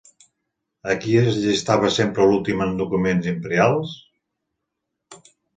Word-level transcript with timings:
A 0.93 0.95
qui 1.03 1.13
es 1.23 1.37
llistava 1.43 1.91
sempre 1.99 2.27
l'últim 2.31 2.65
en 2.69 2.73
documents 2.81 3.31
imperials? 3.35 3.95